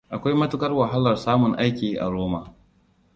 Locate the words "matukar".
0.37-0.71